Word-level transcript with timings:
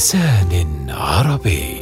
بلسان 0.00 0.86
عربي. 0.90 1.80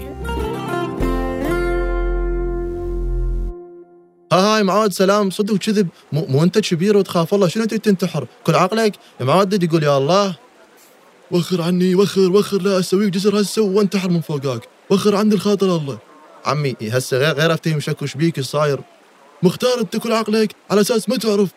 ها 4.33 4.57
هاي 4.57 4.63
معاد 4.63 4.93
سلام. 4.93 5.31
صدق 5.31 5.55
وكذب 5.55 5.89
مو, 6.13 6.27
مو 6.29 6.43
أنت 6.43 6.59
كبير 6.59 6.97
وتخاف. 6.97 7.35
الله 7.35 7.49
شنو 7.49 7.65
تريد 7.65 7.81
تنتحر؟ 7.81 8.27
كل 8.45 8.55
عقلك. 8.55 8.97
معاد 9.21 9.63
يقول 9.63 9.83
يا 9.83 9.99
الله 9.99 10.37
وخر 11.31 11.63
عني 11.63 11.95
وخر 11.95 12.33
وخر 12.33 12.63
لا 12.63 12.79
اسويك 12.79 13.11
جزر 13.15 13.41
هسه 13.41 13.63
وانتحر 13.63 14.11
من 14.11 14.21
فوقاك 14.21 14.69
وخر 14.91 15.17
عني 15.17 15.35
الخاطر 15.35 15.77
الله. 15.77 15.99
عمي 16.47 16.75
هسه 16.83 17.19
غير 17.19 17.35
غير 17.35 17.55
أفتهم 17.55 17.81
شكو 17.81 18.05
إيش 18.05 18.15
بيك 18.15 18.41
صاير 18.41 18.81
مختار 19.43 19.81
أنت 19.81 19.97
كل 19.97 20.13
عقلك. 20.13 20.55
على 20.71 20.81
أساس 20.81 21.09
ما 21.09 21.17
تعرف. 21.17 21.49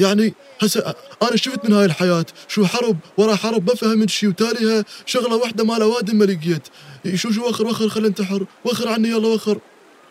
يعني 0.00 0.34
هسه 0.62 0.94
أنا 1.22 1.36
شفت 1.36 1.64
من 1.64 1.72
هاي 1.72 1.84
الحياة 1.84 2.26
شو 2.48 2.66
حرب 2.66 2.96
ورا 3.16 3.34
حرب 3.36 3.68
ما 3.68 3.74
فهمت 3.74 4.10
شي 4.10 4.26
وتاليها 4.26 4.84
شغلة 5.06 5.36
واحدة 5.36 5.64
مال 5.64 5.82
اوادم 5.82 6.16
ما 6.16 6.24
لقيت 6.24 6.68
شو 7.14 7.30
شو 7.30 7.48
وخر 7.48 7.66
وخر 7.66 7.88
خل 7.88 8.06
انتحر 8.06 8.46
وخر 8.64 8.88
عني 8.88 9.08
يلا 9.08 9.28
وخر. 9.28 9.58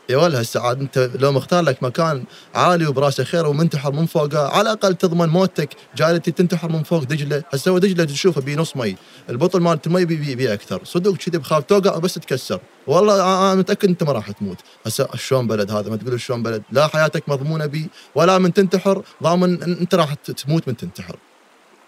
يا 0.09 0.18
ولا 0.18 0.41
هسه 0.41 0.59
عاد 0.59 0.82
انت 0.82 1.09
لو 1.16 1.32
مختار 1.32 1.64
لك 1.64 1.84
مكان 1.84 2.23
عالي 2.55 2.88
وبراسه 2.88 3.23
خير 3.23 3.48
ومنتحر 3.48 3.91
من 3.91 4.05
فوقه 4.05 4.48
على 4.48 4.62
الأقل 4.62 4.95
تضمن 4.95 5.30
موتك 5.30 5.70
جاي 5.95 6.20
تنتحر 6.20 6.70
من 6.70 6.84
فوق 6.84 7.04
دجلة. 7.04 7.44
هسه 7.54 7.72
هو 7.72 7.78
دجلة 7.78 8.04
تشوفه 8.04 8.41
بي 8.41 8.55
نص 8.55 8.78
مي 8.78 8.95
البطل 9.30 9.62
مالت 9.62 9.88
المي 9.88 10.05
بي, 10.05 10.16
بي, 10.16 10.36
بي 10.36 10.54
أكثر. 10.54 10.81
صدق 10.84 11.16
كذي 11.16 11.38
بخاف 11.38 11.64
توقع 11.64 11.98
بس 11.98 12.14
تكسر. 12.14 12.59
والله 12.88 13.16
أنا 13.16 13.55
متأكد 13.55 13.90
أنت 13.90 14.04
ما 14.04 14.12
راح 14.12 14.31
تموت. 14.31 14.58
هسه 14.86 15.08
شلون 15.16 15.48
بلد 15.48 15.72
هذا؟ 15.72 15.90
ما 15.90 15.95
تقول 15.95 16.22
شلون 16.22 16.44
بلد؟ 16.44 16.64
لا 16.72 16.88
حياتك 16.88 17.30
مضمونة 17.30 17.66
بي 17.66 17.90
ولا 18.16 18.38
من 18.38 18.53
تنتحر 18.53 19.03
ضامن 19.23 19.64
أنت 19.64 19.95
راح 19.95 20.14
تموت 20.14 20.67
من 20.67 20.78
تنتحر. 20.78 21.16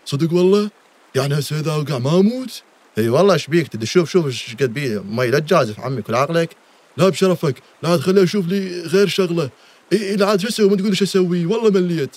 صدق 0.05 0.33
والله؟ 0.33 0.69
يعني 1.15 1.39
هسه 1.39 1.59
إذا 1.59 1.71
أوقع 1.71 1.97
ما 1.97 2.19
أموت؟ 2.19 2.63
إي 2.97 3.09
والله 3.09 3.33
إيش 3.33 3.47
بيك؟ 3.47 3.67
تدي 3.67 3.85
شوف 3.85 4.09
شوف 4.09 4.25
إيش 4.25 4.55
قد 4.59 4.73
بي. 4.73 4.99
مي 4.99 5.27
لا 5.27 5.39
تجازف 5.39 5.79
عمي 5.79 6.01
كل 6.01 6.15
عقلك. 6.15 6.55
لا 6.97 7.09
بشرفك 7.09 7.55
لا 7.83 7.97
تخليه 7.97 8.21
يشوف 8.21 8.47
لي 8.47 8.81
غير 8.81 9.07
شغلة. 9.07 9.49
إي 9.93 10.15
لا 10.15 10.25
عاد 10.25 10.39
شو 10.39 10.47
أسوي؟ 10.47 10.69
ما 10.69 10.75
تقول 10.75 10.89
إيش 10.89 11.03
أسوي؟ 11.03 11.45
والله 11.45 11.69
مليت. 11.69 12.15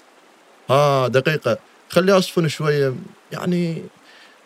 ها 0.70 1.08
دقيقة. 1.08 1.58
خليه 1.90 2.18
اصفن 2.18 2.48
شوية. 2.48 2.94
يعني 3.32 3.82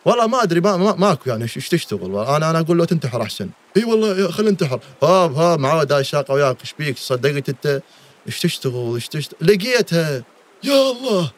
والله 0.04 0.26
ما 0.26 0.42
أدري 0.42 0.60
ما 0.60 0.76
ماكو 0.76 1.30
يعني. 1.30 1.42
إيش 1.42 1.68
تشتغل؟ 1.68 2.16
أنا 2.16 2.50
أنا 2.50 2.60
أقول 2.60 2.78
له 2.78 2.84
تنتحر 2.84 3.22
أحسن. 3.22 3.48
إي 3.76 3.84
والله 3.84 4.30
خلينا 4.30 4.50
انتحر 4.50 4.80
هاب 5.02 5.34
هاب 5.34 5.60
معود 5.60 5.92
هاي 5.92 6.04
شاقه 6.04 6.34
وياك. 6.34 6.60
إيش 6.60 6.74
بيك؟ 6.78 6.98
صدقت 6.98 7.48
أنت. 7.48 7.82
إيش 8.26 8.40
تشتغل؟ 8.40 8.94
إيش 8.94 9.08
تشتغل 9.08 9.38
لقيتها. 9.40 10.24
يا 10.64 10.90
الله! 10.90 11.30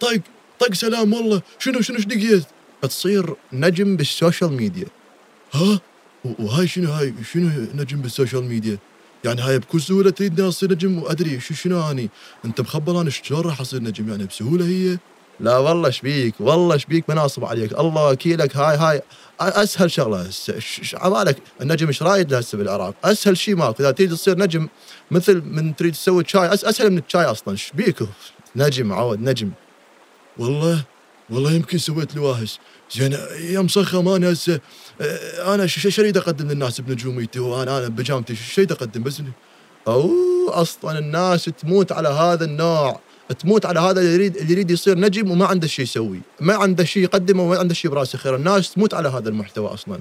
طق 0.00 0.20
طق 0.58 0.74
سلام 0.74 1.12
والله. 1.12 1.42
شنو 1.58 1.80
شنو 1.80 1.96
إيش 1.96 2.06
لقيت؟ 2.06 2.44
تصير 2.82 3.34
نجم 3.52 3.96
بالسوشيال 3.96 4.52
ميديا. 4.52 4.86
ها؟ 5.52 5.80
وهاي 6.24 6.68
شنو 6.68 6.90
هاي؟ 6.90 7.14
شنو 7.32 7.50
نجم 7.74 8.00
بالسوشيال 8.00 8.44
ميديا؟ 8.44 8.78
يعني 9.24 9.40
هاي 9.40 9.58
بكل 9.58 9.80
سهولة 9.80 10.10
تريدني 10.10 10.48
اصير 10.48 10.72
نجم 10.72 10.98
وأدري 10.98 11.40
شو 11.40 11.54
شنو 11.54 11.90
أني؟ 11.90 12.10
أنت 12.44 12.60
مخبر 12.60 13.00
أنا 13.00 13.10
شلون 13.10 13.40
راح 13.40 13.60
أصير 13.60 13.82
نجم؟ 13.82 14.08
يعني 14.08 14.24
بسهولة 14.24 14.66
هي؟ 14.66 14.98
لا 15.40 15.58
والله 15.58 15.86
إيش 15.86 16.00
بيك؟ 16.00 16.34
والله 16.40 16.74
إيش 16.74 16.84
بيك؟ 16.84 17.10
مناصب 17.10 17.44
عليك. 17.44 17.72
الله 17.78 18.08
وكيلك. 18.10 18.56
هاي 18.56 18.76
هاي. 18.76 19.02
أسهل 19.40 19.90
شغلة 19.90 20.22
هسه. 20.22 20.54
عبالك 20.94 21.36
النجم 21.60 21.86
إيش 21.86 22.02
رايد 22.02 22.34
هسه 22.34 22.58
بالعراق؟ 22.58 22.94
أسهل 23.04 23.36
شيء 23.36 23.56
ماكو. 23.56 23.82
إذا 23.82 23.90
تريد 23.90 24.10
تصير 24.10 24.38
نجم 24.38 24.68
مثل 25.10 25.42
من 25.44 25.76
تريد 25.76 25.92
تسوي 25.92 26.24
شاي 26.26 26.54
أسهل 26.54 26.90
من 26.90 26.98
الشاي 26.98 27.24
أصلا. 27.24 27.52
إيش 27.52 27.72
بيك؟ 27.74 27.96
نجم 28.56 28.92
عود 28.92 29.20
نجم. 29.20 29.50
والله 30.38 30.84
والله 31.32 31.52
يمكن 31.52 31.78
سويت 31.78 32.14
لي 32.14 32.20
واهس 32.20 32.58
زين 32.96 33.12
يا 33.40 33.60
مسخم 33.60 34.08
أنا 34.08 34.32
هسه 34.32 34.60
أنا 35.46 35.66
شو 35.66 36.02
اريد 36.02 36.16
أقدم 36.16 36.48
للناس 36.48 36.80
بنجوميتي 36.80 37.40
وأنا 37.40 37.78
أنا 37.78 37.88
بجامتي 37.88 38.34
شو 38.34 38.62
أقدم 38.62 39.02
بس. 39.02 39.22
أو 39.88 40.10
أصلا 40.48 40.98
الناس 40.98 41.44
تموت 41.44 41.92
على 41.92 42.08
هذا 42.08 42.44
النوع 42.44 43.00
تموت 43.38 43.66
على 43.66 43.80
هذا 43.80 44.00
اللي 44.00 44.14
يريد 44.14 44.36
اللي 44.36 44.52
يريد 44.52 44.70
يصير 44.70 44.98
نجم 44.98 45.30
وما 45.30 45.46
عنده 45.46 45.66
شيء 45.66 45.84
يسوي. 45.84 46.20
ما 46.40 46.54
عنده 46.54 46.84
شيء 46.84 47.02
يقدمه 47.02 47.42
وما 47.42 47.58
عنده 47.58 47.74
شيء 47.74 47.90
براسه 47.90 48.18
خير. 48.18 48.36
الناس 48.36 48.72
تموت 48.72 48.94
على 48.94 49.08
هذا 49.08 49.28
المحتوى 49.28 49.68
أصلا. 49.68 49.98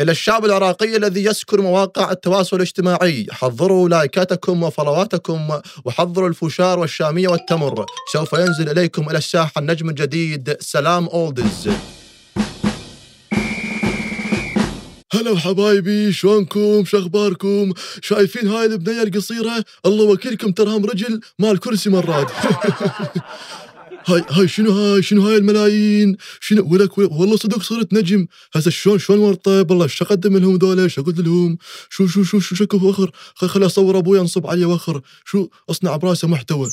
إلى 0.00 0.12
الشعب 0.12 0.44
العراقي 0.44 0.96
الذي 0.96 1.24
يسكن 1.24 1.60
مواقع 1.60 2.10
التواصل 2.10 2.56
الاجتماعي. 2.56 3.26
حضروا 3.30 3.88
لايكاتكم 3.88 4.62
وفلواتكم 4.62 5.48
وحضروا 5.84 6.28
الفشار 6.28 6.78
والشامية 6.78 7.28
والتمر. 7.28 7.86
سوف 8.12 8.32
ينزل 8.32 8.68
إليكم 8.68 9.10
إلى 9.10 9.18
الساحة 9.18 9.52
النجم 9.58 9.88
الجديد. 9.88 10.56
سلام 10.60 11.06
أولدز. 11.06 11.68
هلا 15.12 15.30
وحبايبي 15.30 16.12
شلونكم؟ 16.12 16.84
شخباركم 16.84 17.72
شايفين 18.02 18.48
هاي 18.48 18.66
البنية 18.66 19.02
القصيرة؟ 19.02 19.64
الله 19.86 20.04
وكيلكم 20.04 20.52
ترهم 20.52 20.86
رجل 20.86 21.20
مال 21.38 21.60
كرسي 21.60 21.90
مراد. 21.90 22.26
هاي 24.10 24.24
هاي 24.30 24.48
شنو 24.48 24.72
هاي؟ 24.72 25.02
شنو 25.02 25.22
هاي 25.22 25.36
الملايين؟ 25.36 26.16
شنو 26.40 26.72
ولك, 26.72 26.98
والله 26.98 27.36
صدق 27.36 27.62
صرت 27.62 27.92
نجم. 27.92 28.26
هسه 28.54 28.70
شلون 28.70 28.98
شلون 28.98 29.18
مرطب 29.18 29.70
والله 29.70 29.84
إيش 29.84 30.02
أقدم 30.02 30.36
لهم 30.36 30.56
ذولا؟ 30.56 30.82
إيش 30.82 30.98
أقول 30.98 31.14
لهم؟ 31.18 31.58
شو 31.90 32.06
شو 32.06 32.22
شو 32.22 32.40
شو 32.40 32.54
شكو 32.54 32.76
وخر 32.76 33.10
خلي 33.34 33.66
أصور 33.66 33.98
أبوي 33.98 34.20
أنصب 34.20 34.46
عليه 34.46 34.66
وخر. 34.66 35.00
شو؟ 35.24 35.48
أصنع 35.70 35.96
براسه 35.96 36.28
محتوى. 36.28 36.68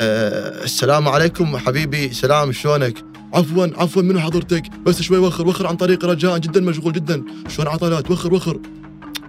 أه 0.00 0.64
السلام 0.64 1.08
عليكم 1.08 1.56
حبيبي. 1.56 2.12
سلام 2.12 2.52
شلونك؟ 2.52 3.04
عفوا 3.34 3.66
عفوا 3.76 4.02
منو 4.02 4.20
حضرتك؟ 4.20 4.62
بس 4.86 5.02
شوي 5.02 5.18
وخر. 5.18 5.48
وخر 5.48 5.66
عن 5.66 5.76
طريق 5.76 6.04
رجاء 6.04 6.38
جدا 6.38 6.60
مشغول 6.60 6.92
جدا. 6.92 7.24
شلون 7.48 7.68
عطلات؟ 7.68 8.10
وخر 8.10 8.34
وخر. 8.34 8.60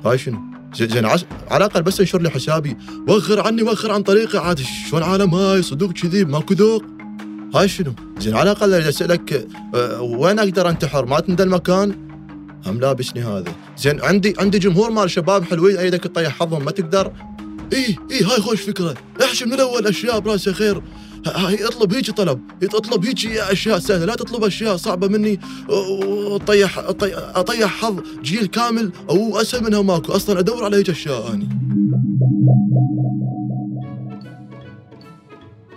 هاي 0.06 0.18
شنو؟ 0.18 0.55
زين 0.76 1.06
على 1.06 1.22
الأقل 1.52 1.84
بس 1.84 2.00
انشر 2.00 2.22
لي 2.22 2.30
حسابي. 2.30 2.78
وخر 3.08 3.48
عني 3.48 3.64
وخر 3.64 3.92
عن 3.92 4.04
طريقي. 4.04 4.40
عاد 4.40 4.60
شلون 4.90 5.04
عالم 5.04 5.36
هاي 5.36 5.62
صدق 5.62 5.92
كذي 5.92 6.26
ماكو 6.26 6.54
ذوق. 6.54 6.84
هاي 7.56 7.68
شنو؟ 7.68 7.94
زين 8.20 8.36
على 8.36 8.52
الأقل 8.52 8.74
إذا 8.74 8.90
اسالك 8.90 9.48
أه 9.76 10.02
وين 10.02 10.40
أقدر 10.40 10.70
أنتحر؟ 10.70 11.06
ما 11.06 11.20
تندى 11.20 11.44
المكان؟ 11.44 11.96
هم 12.66 12.80
لابسني 12.80 13.24
هذا. 13.24 13.56
زين 13.78 14.02
عندي 14.02 14.34
عندي 14.40 14.60
جمهور 14.60 14.92
مال 14.92 15.10
شباب 15.10 15.44
حلوين. 15.44 15.78
إيدك 15.78 16.04
تطيح 16.04 16.40
حظهم 16.40 16.66
ما 16.66 16.72
تقدر. 16.72 17.12
اي 17.74 17.96
اي 18.12 18.24
هاي 18.24 18.42
خوش 18.42 18.62
فكرة. 18.62 18.94
احشي 19.24 19.46
من 19.46 19.54
الأول 19.54 19.88
أشياء 19.88 20.20
براسي 20.20 20.54
خير. 20.54 20.82
اطلب 21.28 21.94
هيجي 21.94 22.12
طلب. 22.12 22.42
اطلب 22.64 23.06
هيجي 23.06 23.42
أشياء 23.42 23.80
سهلة. 23.80 24.06
لا 24.06 24.16
تطلب 24.16 24.44
أشياء 24.44 24.78
صعبة 24.78 25.08
مني. 25.08 25.40
أطيح 25.70 26.80
أطيح 27.36 27.82
حظ 27.82 28.00
جيل 28.22 28.46
كامل 28.46 28.92
أو 29.10 29.42
أسهل 29.42 29.64
منها 29.64 29.82
ماكو. 29.82 30.12
أصلا 30.12 30.40
أدور 30.40 30.64
على 30.64 30.78
هيك 30.78 30.90
أشياء 30.90 31.34
اني 31.34 31.50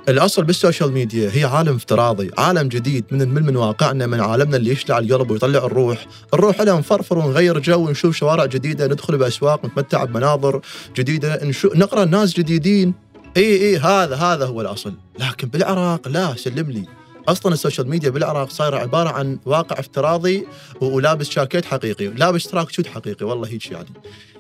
الأصل 0.09 0.45
بالسوشيال 0.45 0.93
ميديا 0.93 1.31
هي 1.35 1.45
عالم 1.45 1.75
افتراضي، 1.75 2.31
عالم 2.39 2.69
جديد 2.69 3.05
من 3.11 3.29
من 3.29 3.43
من 3.43 3.57
واقعنا 3.57 4.07
من 4.07 4.21
عالمنا 4.21 4.57
اللي 4.57 4.71
يشلع 4.71 4.99
القلب 4.99 5.31
ويطلع 5.31 5.67
الروح، 5.67 6.07
الروح 6.35 6.61
لها 6.61 6.79
نفرفر 6.79 7.19
ونغير 7.19 7.59
جو 7.59 7.87
ونشوف 7.87 8.17
شوارع 8.17 8.47
جديدة، 8.47 8.87
ندخل 8.87 9.19
بأسواق 9.19 9.65
نتمتع 9.65 10.05
بمناظر 10.05 10.61
جديدة، 10.97 11.45
نشوف 11.45 11.77
نقرأ 11.77 12.05
ناس 12.05 12.35
جديدين، 12.35 12.95
إي 13.39 13.69
إي 13.69 13.77
هذا 13.79 14.17
هذا 14.17 14.47
هو 14.47 14.61
الأصل. 14.61 14.95
لكن 15.19 15.49
بالعراق 15.49 16.09
لا 16.09 16.35
سلم 16.37 16.71
لي 16.71 16.85
أصلا 17.29 17.53
السوشيال 17.53 17.89
ميديا 17.89 18.11
بالعراق 18.11 18.51
صايرة 18.51 18.77
عبارة 18.77 19.09
عن 19.11 19.39
واقع 19.45 19.79
افتراضي 19.79 20.47
ولابس 20.81 21.31
جاكيت 21.31 21.65
حقيقي. 21.65 22.07
لابس 22.07 22.45
track 22.49 22.71
suit 22.71 22.87
حقيقي 22.87 23.27
والله 23.27 23.49
هيك 23.49 23.71
يعني. 23.71 23.89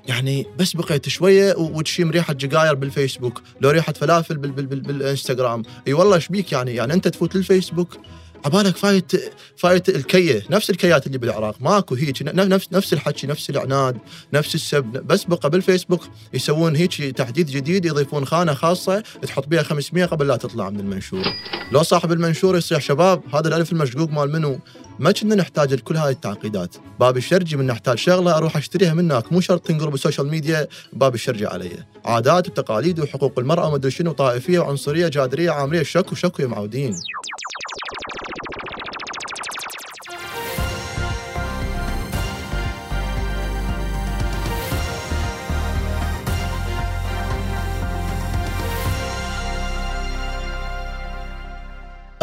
يعني 0.08 0.46
بس 0.58 0.76
بقيت 0.76 1.08
شوية 1.08 1.54
وتشم 1.56 2.10
ريحة 2.10 2.32
جقاير 2.32 2.74
بالفيسبوك 2.74 3.42
لو 3.60 3.70
ريحة 3.70 3.92
فلافل 3.92 4.36
بال 4.36 4.50
بال 4.50 4.66
بال 4.66 4.80
بالإنستغرام. 4.80 5.62
إي 5.88 5.92
والله 5.92 6.16
إيش 6.16 6.28
بيك 6.28 6.52
يعني؟ 6.52 6.74
يعني 6.74 6.92
أنت 6.92 7.08
تفوت 7.08 7.36
للفيسبوك 7.36 7.96
عبالك 8.44 8.76
فايت 8.76 9.12
فايت 9.56 9.88
الكية 9.88 10.42
نفس 10.50 10.70
الكيات 10.70 11.06
اللي 11.06 11.18
بالعراق 11.18 11.56
ماكو 11.60 11.94
هيك 11.94 12.22
نفس 12.22 12.68
نفس 12.72 12.92
الحكي 12.92 13.26
نفس 13.26 13.50
العناد 13.50 13.96
نفس 14.32 14.54
السب 14.54 14.84
بس 14.84 15.24
بقى 15.24 15.50
بالفيسبوك 15.50 16.00
يسوون 16.34 16.76
هيك 16.76 16.94
تحديث 16.94 17.50
جديد 17.50 17.84
يضيفون 17.84 18.24
خانة 18.26 18.54
خاصة 18.54 19.02
تحط 19.22 19.46
بها 19.48 19.62
500 19.62 20.04
قبل 20.04 20.26
لا 20.26 20.36
تطلع 20.36 20.70
من 20.70 20.80
المنشور 20.80 21.24
لو 21.72 21.82
صاحب 21.82 22.12
المنشور 22.12 22.56
يصيح 22.56 22.80
شباب 22.80 23.22
هذا 23.34 23.48
الألف 23.48 23.72
المشقوق 23.72 24.10
مال 24.10 24.32
منو؟ 24.32 24.58
ما 24.98 25.12
كنا 25.12 25.34
نحتاج 25.34 25.74
لكل 25.74 25.96
هاي 25.96 26.10
التعقيدات. 26.10 26.76
باب 27.00 27.16
الشرجي 27.16 27.56
من 27.56 27.66
نحتاج 27.66 27.98
شغلة 27.98 28.36
أروح 28.36 28.56
أشتريها 28.56 28.94
منك 28.94 29.32
مو 29.32 29.40
شرط 29.40 29.66
تنقر 29.66 29.88
بالسوشيال 29.88 30.28
ميديا 30.28 30.66
باب 30.92 31.14
الشرجي 31.14 31.46
علي. 31.46 31.70
عادات 32.04 32.48
وتقاليد 32.48 33.00
وحقوق 33.00 33.38
المرأة 33.38 33.68
ومدري 33.68 33.90
شنو 33.90 34.12
طائفية 34.12 34.58
وعنصرية 34.58 35.08
جادريه 35.08 35.50
عامرية 35.50 35.82
شكو 35.82 36.14
شكو 36.14 36.42
يا 36.42 36.46
معودين. 36.46 36.94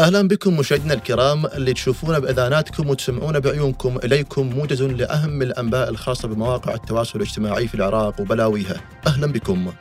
أهلا 0.00 0.28
بكم 0.28 0.56
مشاهدينا 0.56 0.94
الكرام 0.94 1.46
اللي 1.46 1.72
تشوفونا 1.72 2.18
باذاناتكم 2.18 2.88
وتسمعونا 2.90 3.38
بعيونكم 3.38 3.98
إليكم 4.04 4.46
موجز 4.46 4.82
لأهم 4.82 5.42
الأنباء 5.42 5.88
الخاصة 5.88 6.28
بمواقع 6.28 6.74
التواصل 6.74 7.18
الاجتماعي 7.18 7.68
في 7.68 7.74
العراق 7.74 8.20
وبلاويها. 8.20 8.80
أهلا 9.06 9.26
بكم. 9.26 9.72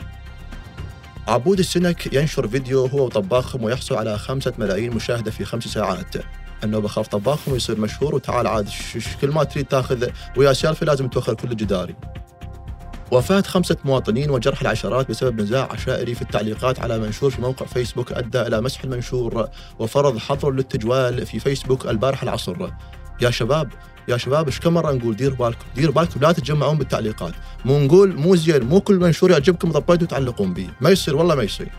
عبود 1.27 1.59
السنك 1.59 2.13
ينشر 2.13 2.47
فيديو 2.47 2.85
هو 2.85 3.05
وطباخهم 3.05 3.63
ويحصل 3.63 3.95
على 3.95 4.17
خمسة 4.17 4.53
ملايين 4.57 4.95
مشاهدة 4.95 5.31
في 5.31 5.45
خمس 5.45 5.63
ساعات. 5.63 6.15
انه 6.63 6.79
بخاف 6.79 7.07
طباخهم 7.07 7.53
ويصير 7.53 7.79
مشهور 7.79 8.15
وتعال 8.15 8.47
عاد 8.47 8.69
كل 9.21 9.31
ما 9.31 9.43
تريد 9.43 9.65
تاخذ 9.65 10.07
ويا 10.37 10.53
سيلفي 10.53 10.85
لازم 10.85 11.07
توخر 11.07 11.33
كل 11.33 11.51
الجداري 11.51 11.95
وفاة 13.11 13.41
خمسة 13.41 13.77
مواطنين 13.85 14.29
وجرح 14.29 14.61
العشرات 14.61 15.09
بسبب 15.09 15.41
نزاع 15.41 15.67
عشائري 15.71 16.15
في 16.15 16.21
التعليقات 16.21 16.79
على 16.79 16.99
منشور 16.99 17.29
في 17.29 17.41
موقع 17.41 17.65
فيسبوك 17.65 18.11
أدى 18.11 18.41
إلى 18.41 18.61
مسح 18.61 18.83
المنشور 18.83 19.49
وفرض 19.79 20.17
حظر 20.17 20.51
للتجوال 20.51 21.25
في 21.25 21.39
فيسبوك 21.39 21.87
البارحة 21.87 22.23
العصر. 22.23 22.69
يا 23.21 23.29
شباب 23.29 23.69
يا 24.07 24.17
شباب 24.17 24.45
إيش 24.45 24.59
كم 24.59 24.73
مرة 24.73 24.91
نقول 24.91 25.15
دير 25.15 25.33
بالكم 25.33 25.65
دير 25.75 25.91
بالكم 25.91 26.19
لا 26.21 26.31
تتجمعون 26.31 26.77
بالتعليقات. 26.77 27.33
مو 27.65 27.79
نقول 27.79 28.15
مو 28.15 28.35
زين 28.35 28.63
مو 28.63 28.81
كل 28.81 28.95
منشور 28.95 29.31
يعجبكم 29.31 29.71
ضبيتوا 29.71 30.07
تعلقون 30.07 30.53
به. 30.53 30.69
ما 30.81 30.89
يصير 30.89 31.15
والله 31.15 31.35
ما 31.35 31.43
يصير. 31.43 31.69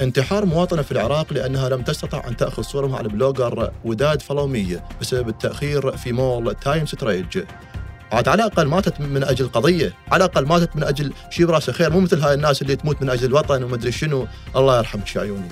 انتحار 0.00 0.44
مواطنة 0.44 0.82
في 0.82 0.92
العراق 0.92 1.32
لأنها 1.32 1.68
لم 1.68 1.82
تستطع 1.82 2.28
أن 2.28 2.36
تأخذ 2.36 2.62
صورة 2.62 2.86
مع 2.86 3.00
ال 3.00 3.09
blogger 3.09 3.70
وداد 3.84 4.22
فلومية 4.22 4.84
بسبب 5.00 5.28
التأخير 5.28 5.96
في 5.96 6.12
مول 6.12 6.54
Time 6.54 6.86
Street 6.86 7.42
عاد 8.12 8.28
على 8.28 8.44
الأقل 8.44 8.66
ماتت 8.66 9.00
من 9.00 9.24
أجل 9.24 9.48
قضية 9.48 9.92
على 10.08 10.24
الأقل 10.24 10.46
ماتت 10.46 10.76
من 10.76 10.82
أجل 10.84 11.12
شيء 11.30 11.46
براسه 11.46 11.72
خير 11.72 11.90
مو 11.90 12.00
مثل 12.00 12.20
هاي 12.20 12.34
الناس 12.34 12.62
اللي 12.62 12.76
تموت 12.76 13.02
من 13.02 13.10
أجل 13.10 13.26
الوطن 13.26 13.62
ومدري 13.62 13.92
شنو. 13.92 14.26
الله 14.56 14.78
يرحمك 14.78 15.16
يا 15.16 15.20
عيوني. 15.20 15.48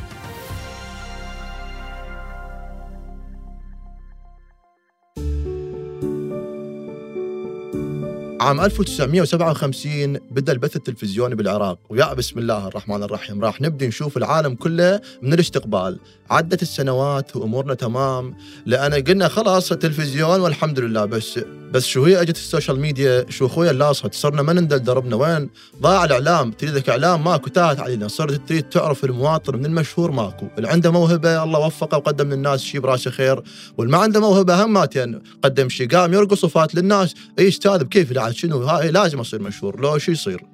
عام 8.41 8.61
1957 8.61 10.19
بدأ 10.31 10.53
البث 10.53 10.77
التلفزيوني 10.77 11.35
بالعراق. 11.35 11.79
ويا 11.89 12.15
بسم 12.15 12.39
الله 12.39 12.69
الرحمن 12.69 13.03
الرحيم 13.03 13.45
راح 13.45 13.61
نبدي 13.61 13.87
نشوف 13.87 14.17
العالم 14.17 14.55
كله 14.55 15.01
من 15.23 15.33
الاستقبال. 15.33 15.99
عدت 16.31 16.63
السنوات 16.63 17.37
وأمورنا 17.37 17.75
تمام 17.75 18.35
لأن 18.67 18.95
قلنا 18.95 19.29
خلاص 19.29 19.73
التلفزيون 19.73 20.41
والحمد 20.41 20.81
لله 20.81 21.05
بس 21.05 21.41
بس 21.75 21.87
شو 21.87 22.05
هي 22.05 22.21
أجت 22.21 22.37
السوشيال 22.37 22.81
ميديا؟ 22.81 23.27
شو 23.29 23.49
خويا 23.49 23.71
اللاصت 23.71 24.15
صرنا 24.15 24.43
ما 24.43 24.53
نندل 24.53 24.83
دربنا 24.83 25.17
وين؟ 25.17 25.51
ضاع 25.83 26.05
الإعلام. 26.05 26.51
تريدك 26.51 26.89
إعلام؟ 26.89 27.25
ماكو. 27.25 27.49
تاهت 27.49 27.81
علينا. 27.81 28.09
صرت 28.09 28.49
تريد 28.49 28.63
تعرف 28.63 29.05
المواطن 29.05 29.57
من 29.57 29.67
المشهور 29.67 30.11
ماكو. 30.11 30.47
اللي 30.57 30.69
عنده 30.69 30.91
موهبة 30.91 31.43
الله 31.43 31.59
وفقه 31.59 31.99
وقدم 31.99 32.31
للناس 32.31 32.63
شيء 32.63 32.81
براسه 32.81 33.11
خير. 33.11 33.43
واللي 33.79 33.93
ما 33.93 33.99
عنده 33.99 34.21
موهبة 34.21 34.65
هم 34.65 34.73
ماتين 34.73 35.23
قدم 35.43 35.69
شيء 35.69 35.89
قام 35.89 36.15
يرقص 36.15 36.45
وفات 36.45 36.75
للناس. 36.75 37.15
إي 37.39 37.49
أستاذ 37.49 37.85
بكيف 37.85 38.13
لا 38.13 38.33
شنو؟ 38.33 38.63
هاي 38.63 38.91
لازم 38.91 39.21
أصير 39.21 39.43
مشهور. 39.43 39.81
لو 39.81 39.99
شو 39.99 40.13
يصير. 40.13 40.45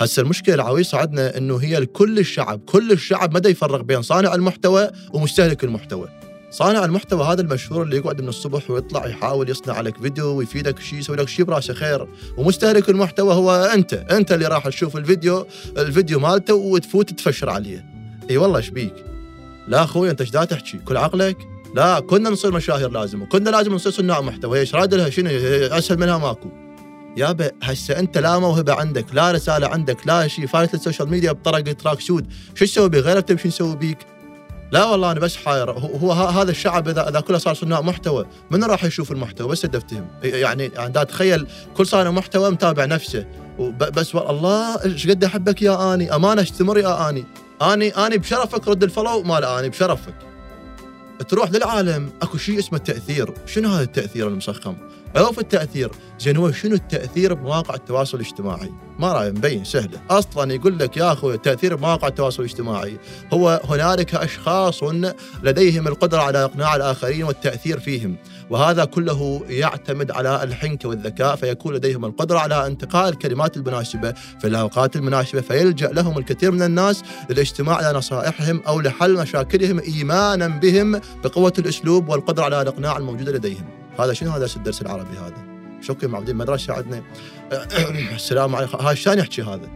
هسه 0.00 0.22
المشكلة 0.22 0.54
العويصة 0.54 0.98
عندنا 0.98 1.38
إنه 1.38 1.56
هي 1.56 1.80
لكل 1.80 2.18
الشعب. 2.18 2.60
كل 2.60 2.92
الشعب 2.92 3.34
مدى 3.34 3.48
يفرق 3.48 3.80
بين 3.80 4.02
صانع 4.02 4.34
المحتوى 4.34 4.90
ومستهلك 5.12 5.64
المحتوى. 5.64 6.19
صانع 6.50 6.84
المحتوى 6.84 7.24
هذا 7.24 7.40
المشهور 7.40 7.82
اللي 7.82 7.96
يقعد 7.96 8.20
من 8.20 8.28
الصبح 8.28 8.70
ويطلع 8.70 9.06
يحاول 9.06 9.50
يصنع 9.50 9.80
لك 9.80 9.96
فيديو 9.98 10.26
ويفيدك 10.26 10.80
شيء 10.80 10.98
يسوي 10.98 11.16
لك 11.16 11.28
شيء 11.28 11.44
براسه 11.44 11.74
خير. 11.74 12.08
ومستهلك 12.36 12.88
المحتوى 12.88 13.34
هو 13.34 13.52
أنت. 13.74 13.94
أنت 13.94 14.32
اللي 14.32 14.46
راح 14.46 14.68
تشوف 14.68 14.96
الفيديو 14.96 15.46
الفيديو 15.78 16.20
مالته 16.20 16.54
وتفوت 16.54 17.10
تفشر 17.12 17.50
عليه. 17.50 17.84
إي 18.30 18.36
والله 18.36 18.58
إيش 18.58 18.68
بيك؟ 18.68 18.94
لا 19.68 19.84
أخوي 19.84 20.10
أنت 20.10 20.20
إيش 20.20 20.30
تحكي؟ 20.30 20.78
كل 20.78 20.96
عقلك؟ 20.96 21.36
لا 21.74 22.00
كنا 22.00 22.30
نصير 22.30 22.52
مشاهير 22.52 22.90
لازم 22.90 23.22
وكنا 23.22 23.50
لازم 23.50 23.74
نصير 23.74 23.92
صناع 23.92 24.20
محتوى. 24.20 24.60
إيش 24.60 24.74
راد 24.74 24.94
لها 24.94 25.10
شنو؟ 25.10 25.30
أسهل 25.78 25.98
منها 25.98 26.18
ماكو. 26.18 26.48
يابا 27.16 27.50
هسه 27.62 27.98
أنت 27.98 28.18
لا 28.18 28.38
موهبة 28.38 28.74
عندك 28.74 29.06
لا 29.12 29.32
رسالة 29.32 29.68
عندك 29.68 30.06
لا 30.06 30.28
شيء 30.28 30.46
فايت 30.46 30.74
السوشيال 30.74 31.08
ميديا 31.08 31.32
بطرق 31.32 31.60
track 31.60 32.00
suit. 32.00 32.26
شو 32.54 32.64
تسوي 32.64 32.88
بيه؟ 32.88 33.00
غير 33.00 33.20
تمشي 33.20 33.48
نسوي 33.48 33.76
بيك. 33.76 33.98
لا 34.72 34.84
والله 34.84 35.12
أنا 35.12 35.20
بس 35.20 35.36
حاير. 35.36 35.70
هو 35.70 36.12
هذا 36.12 36.50
الشعب 36.50 36.88
اذا 36.88 37.08
إذا 37.08 37.20
كله 37.20 37.38
صار 37.38 37.54
صناع 37.54 37.80
محتوى 37.80 38.26
من 38.50 38.64
راح 38.64 38.84
يشوف 38.84 39.12
المحتوى؟ 39.12 39.48
بس 39.48 39.64
انت 39.64 39.74
افتهم 39.74 40.08
يعني 40.22 40.70
يعني 40.74 41.04
تخيل 41.04 41.46
كل 41.76 41.86
صانع 41.86 42.10
محتوى 42.10 42.50
متابع 42.50 42.84
نفسه. 42.84 43.26
بس 43.78 44.14
والله 44.14 44.30
الله 44.30 44.84
إيش 44.84 45.08
قد 45.08 45.24
أحبك 45.24 45.62
يا 45.62 45.94
آني؟ 45.94 46.14
أمانة 46.14 46.42
استمر 46.42 46.78
يا 46.78 47.08
آني؟ 47.08 47.24
اني 47.62 47.88
آني 47.88 48.18
بشرفك 48.18 48.68
رد 48.68 48.82
الفولو 48.82 49.22
مال 49.22 49.44
آني 49.44 49.68
بشرفك. 49.68 50.14
تروح 51.28 51.50
للعالم 51.50 52.10
أكو 52.22 52.38
شيء 52.38 52.58
اسمه 52.58 52.78
التأثير. 52.78 53.34
شنو 53.46 53.68
هذا 53.68 53.82
التأثير 53.82 54.28
المسخم؟ 54.28 54.76
عرف 55.16 55.38
التأثير. 55.38 55.90
زين 56.20 56.36
هو 56.36 56.52
شنو 56.52 56.74
التأثير 56.74 57.34
بمواقع 57.34 57.74
التواصل 57.74 58.20
الاجتماعي؟ 58.20 58.72
ما 58.98 59.12
راي 59.12 59.30
مبين 59.30 59.64
سهله 59.64 60.00
أصلا 60.10 60.54
يقول 60.54 60.78
لك 60.78 60.96
يا 60.96 61.12
أخوي 61.12 61.34
التاثير 61.34 61.76
بمواقع 61.76 62.08
التواصل 62.08 62.42
الاجتماعي 62.42 62.98
هو 63.32 63.60
هنالك 63.64 64.14
أشخاص 64.14 64.82
لديهم 65.42 65.88
القدرة 65.88 66.20
على 66.20 66.44
إقناع 66.44 66.76
الآخرين 66.76 67.24
والتأثير 67.24 67.80
فيهم 67.80 68.16
وهذا 68.50 68.84
كله 68.84 69.42
يعتمد 69.48 70.10
على 70.10 70.42
الحنكه 70.42 70.88
والذكاء 70.88 71.36
فيكون 71.36 71.74
لديهم 71.74 72.04
القدرة 72.04 72.38
على 72.38 72.66
انتقاء 72.66 73.08
الكلمات 73.08 73.56
المناسبة 73.56 74.12
في 74.12 74.46
الأوقات 74.46 74.96
المناسبة 74.96 75.40
فيلجأ 75.40 75.88
لهم 75.88 76.18
الكثير 76.18 76.50
من 76.50 76.62
الناس 76.62 77.02
للاجتماع 77.30 77.92
نصائحهم 77.92 78.62
أو 78.66 78.80
لحل 78.80 79.14
مشاكلهم 79.14 79.78
ايمانا 79.78 80.48
بهم 80.48 81.00
بقوة 81.24 81.52
الأسلوب 81.58 82.08
والقدرة 82.08 82.44
على 82.44 82.62
الإقناع 82.62 82.96
الموجوده 82.96 83.32
لديهم. 83.32 83.79
هذا 83.98 84.12
شنو 84.12 84.30
هذا 84.30 84.48
الدرس 84.56 84.82
العربي 84.82 85.18
هذا؟ 85.18 85.50
شكرا 85.80 86.08
معبدين 86.08 86.36
مدرسة 86.36 86.74
عندنا. 86.74 87.02
السلام 88.14 88.56
عليكم. 88.56 88.78
هاي 88.78 88.96
شلون 88.96 89.18
يحكي 89.18 89.42
هذا؟ 89.42 89.68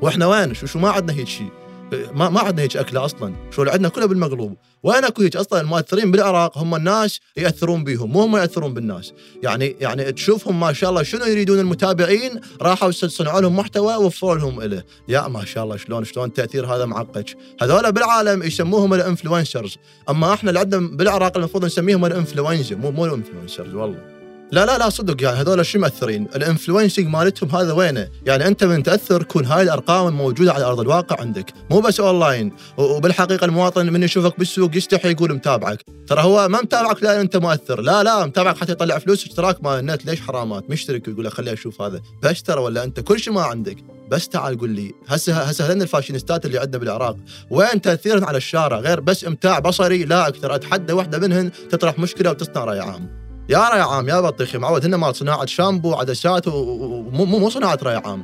وإحنا 0.00 0.26
وين؟ 0.26 0.54
شو 0.54 0.66
شو 0.66 0.78
ما 0.78 0.90
عندنا 0.90 1.18
هيك 1.18 1.28
شيء. 1.28 1.50
ما 1.94 2.28
ما 2.28 2.40
عندنا 2.40 2.62
هيك 2.62 2.76
أكلة 2.76 3.04
أصلا. 3.04 3.34
شو 3.50 3.62
عندنا 3.62 3.88
كله 3.88 4.06
بالمقلوب 4.06 4.56
وين 4.82 5.04
أكو 5.04 5.22
هيك 5.22 5.36
أصلا 5.36 5.60
المؤثرين 5.60 6.10
بالعراق 6.10 6.58
هم 6.58 6.74
الناس 6.74 7.20
ياثرون 7.36 7.84
بيهم 7.84 8.12
مو 8.12 8.22
هم 8.22 8.36
ياثرون 8.36 8.74
بالناس. 8.74 9.12
يعني 9.42 9.76
يعني 9.80 10.12
تشوفهم 10.12 10.60
ما 10.60 10.72
شاء 10.72 10.90
الله 10.90 11.02
شنو 11.02 11.24
يريدون 11.24 11.58
المتابعين 11.58 12.40
راحوا 12.62 12.90
صنعوا 12.90 13.40
لهم 13.40 13.56
محتوى 13.56 13.94
وفروا 13.96 14.34
لهم 14.34 14.62
له 14.62 14.82
يا 15.08 15.28
ما 15.28 15.44
شاء 15.44 15.64
الله 15.64 15.76
شلون 15.76 16.04
شلون 16.04 16.28
التاثير 16.28 16.66
هذا 16.66 16.84
معقد. 16.84 17.30
هذول 17.62 17.92
بالعالم 17.92 18.42
يسموهم 18.42 18.94
ال 18.94 19.00
influencers. 19.00 19.76
أما 20.10 20.32
إحنا 20.34 20.50
اللي 20.50 20.60
عندنا 20.60 20.96
بالعراق 20.96 21.36
المفروض 21.36 21.64
نسميهم 21.64 22.04
الإنفلونزا. 22.04 22.76
مو 22.76 22.90
مو 22.90 23.04
ال 23.04 23.10
influencers 23.10 23.74
والله. 23.74 24.21
لا 24.52 24.66
لا 24.66 24.78
لا 24.78 24.88
صدق. 24.88 25.22
يعني 25.22 25.36
هذول 25.36 25.66
شو 25.66 25.78
مؤثرين؟ 25.78 26.28
ال 26.36 26.42
influencing 26.42 27.06
مالتهم 27.06 27.56
هذا 27.56 27.72
وينه؟ 27.72 28.08
يعني 28.26 28.46
أنت 28.46 28.64
من 28.64 28.82
تأثر 28.82 29.22
كون 29.22 29.44
هاي 29.44 29.62
الأرقام 29.62 30.12
موجودة 30.12 30.52
على 30.52 30.64
أرض 30.64 30.80
الواقع 30.80 31.20
عندك، 31.20 31.52
مو 31.70 31.80
بس 31.80 32.00
أونلاين، 32.00 32.52
وبالحقيقة 32.76 33.44
المواطن 33.44 33.92
من 33.92 34.02
يشوفك 34.02 34.38
بالسوق 34.38 34.76
يستحي 34.76 35.10
يقول 35.10 35.34
متابعك، 35.34 35.82
ترى 36.06 36.22
هو 36.22 36.48
ما 36.48 36.60
متابعك 36.60 37.02
لأن 37.02 37.20
أنت 37.20 37.36
مؤثر، 37.36 37.80
لا 37.80 38.02
لا 38.02 38.26
متابعك 38.26 38.56
حتى 38.56 38.72
يطلع 38.72 38.98
فلوس 38.98 39.24
اشتراك 39.24 39.64
مال 39.64 39.78
النت. 39.78 40.06
ليش 40.06 40.20
حرامات؟ 40.20 40.70
مشترك 40.70 41.08
ويقول 41.08 41.32
خليني 41.32 41.52
أشوف 41.52 41.82
هذا، 41.82 42.00
بس 42.22 42.42
ترى 42.42 42.60
ولا 42.60 42.84
أنت 42.84 43.00
كل 43.00 43.20
شيء 43.20 43.32
ما 43.32 43.42
عندك، 43.42 43.76
بس 44.10 44.28
تعال 44.28 44.58
قول 44.58 44.70
لي 44.70 44.92
هسه 45.08 45.34
هسه 45.34 45.66
هذين 45.66 45.82
الفاشينيستات 45.82 46.46
اللي 46.46 46.58
عندنا 46.58 46.78
بالعراق 46.78 47.16
وين 47.50 47.80
تأثيرهم 47.80 48.24
على 48.24 48.36
الشارع؟ 48.36 48.78
غير 48.78 49.00
بس 49.00 49.24
إمتاع 49.24 49.58
بصري 49.58 50.04
لا 50.04 50.28
أكثر. 50.28 50.54
أتحدى 50.54 50.92
واحدة 50.92 51.18
منهن 51.18 51.50
تطرح 51.70 51.98
مشكلة 51.98 52.30
وتصنع 52.30 52.64
رأي 52.64 52.80
عام. 52.80 53.21
يا 53.48 53.58
راي 53.58 53.80
عام 53.80 54.08
يا 54.08 54.20
بطيخي 54.20 54.58
معود 54.58 54.84
هن 54.84 54.94
مال 54.94 55.16
صناعة 55.16 55.46
شامبو 55.46 55.94
عدسات 55.94 56.48
ومو 56.48 57.24
مو 57.24 57.50
صناعة 57.50 57.78
راي 57.82 57.96
عام. 57.96 58.22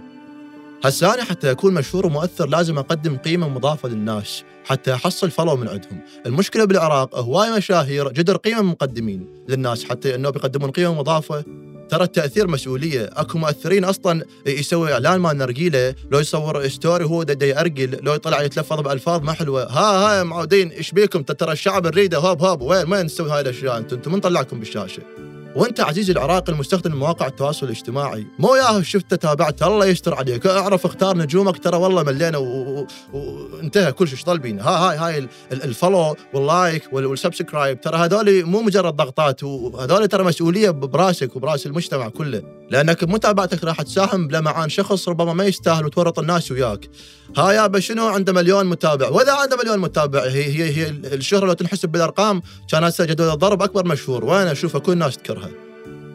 هسه 0.84 1.14
أنا 1.14 1.24
حتى 1.24 1.50
اكون 1.50 1.74
مشهور 1.74 2.06
ومؤثر 2.06 2.46
لازم 2.46 2.78
أقدم 2.78 3.16
قيمة 3.16 3.48
مضافة 3.48 3.88
للناس 3.88 4.44
حتى 4.64 4.94
أحصل 4.94 5.30
follow 5.30 5.56
من 5.56 5.68
عندهم. 5.68 6.00
المشكلة 6.26 6.64
بالعراق 6.64 7.18
هواي 7.18 7.56
مشاهير 7.56 8.12
جدر 8.12 8.36
قيمة 8.36 8.62
مقدمين 8.62 9.26
للناس 9.48 9.84
حتى 9.84 10.14
إنه 10.14 10.30
بيقدمون 10.30 10.70
قيمة 10.70 10.94
مضافة. 10.94 11.44
ترى 11.90 12.04
التأثير 12.04 12.46
مسؤولية. 12.46 13.10
أكو 13.12 13.38
مؤثرين 13.38 13.84
أصلا 13.84 14.24
يسوي 14.46 14.92
إعلان 14.92 15.20
مال 15.20 15.38
نرجيلة 15.38 15.94
لو 16.10 16.18
يصور 16.18 16.68
story 16.68 17.04
هو 17.04 17.22
دا 17.22 17.46
يأرجل 17.46 17.98
لو 18.02 18.14
يطلع 18.14 18.42
يتلفظ 18.42 18.80
بألفاظ 18.80 19.22
ما 19.22 19.32
حلوة. 19.32 19.62
ها 19.62 20.20
ها 20.20 20.22
معودين 20.22 20.68
إيش 20.68 20.92
بيكم؟ 20.92 21.22
ترى 21.22 21.52
الشعب 21.52 21.86
نريده 21.86 22.18
هوب 22.18 22.42
هوب 22.42 22.62
وين 22.62 22.92
وين 22.92 23.06
تسوي 23.06 23.30
هاي 23.30 23.40
الأشياء 23.40 23.78
أنتم؟ 23.78 23.96
أنتم 23.96 24.12
من 24.12 24.20
طلعكم 24.20 24.58
بالشاشة. 24.58 25.27
وانت 25.56 25.80
عزيزي 25.80 26.12
العراقي 26.12 26.52
المستخدم 26.52 26.94
مواقع 26.96 27.26
التواصل 27.26 27.66
الاجتماعي. 27.66 28.26
مو 28.38 28.54
ياهو 28.54 28.82
شفت 28.82 29.14
تابعت 29.14 29.62
الله 29.62 29.86
يستر 29.86 30.14
عليك. 30.14 30.46
اعرف 30.46 30.86
اختار 30.86 31.16
نجومك 31.16 31.58
ترى 31.58 31.76
والله 31.76 32.02
ملينا 32.02 32.38
وانتهى 33.12 33.92
كل 33.92 34.08
شيء. 34.08 34.18
طالبين؟ 34.18 34.60
ها 34.60 34.70
هاي 34.70 34.96
هاي 34.96 35.18
ال- 35.18 35.28
ال- 35.52 35.62
ال 35.62 35.70
follow 35.70 36.16
وال 36.34 36.50
like 36.50 36.82
وال- 36.92 37.06
وال 37.06 37.18
subscribe. 37.18 37.80
ترى 37.80 37.96
هذول 37.96 38.44
مو 38.44 38.62
مجرد 38.62 38.96
ضغطات 38.96 39.42
وهذول 39.44 40.08
ترى 40.08 40.24
مسؤولية 40.24 40.70
براسك 40.70 41.36
وبراس 41.36 41.66
المجتمع 41.66 42.08
كله. 42.08 42.57
لأنك 42.70 43.04
بمتابعتك 43.04 43.64
راح 43.64 43.82
تساهم 43.82 44.28
بلمعان 44.28 44.68
شخص 44.68 45.08
ربما 45.08 45.32
ما 45.32 45.44
يستاهل 45.44 45.84
وتورط 45.84 46.18
الناس 46.18 46.52
وياك. 46.52 46.90
ها 47.36 47.52
يابا 47.52 47.80
شنو 47.80 48.06
عنده 48.06 48.32
مليون 48.32 48.66
متابع، 48.66 49.08
وإذا 49.08 49.32
عنده 49.32 49.56
مليون 49.56 49.78
متابع 49.78 50.22
هي 50.22 50.44
هي 50.44 50.76
هي 50.76 50.88
الشهرة 50.90 51.46
لو 51.46 51.52
تنحسب 51.52 51.88
بالأرقام 51.88 52.42
كان 52.70 52.84
هسه 52.84 53.04
جدول 53.04 53.30
الضرب 53.30 53.62
أكبر 53.62 53.86
مشهور، 53.86 54.24
وين 54.24 54.46
اشوفه 54.46 54.78
كل 54.78 54.92
الناس 54.92 55.16
تكرهه. 55.16 55.50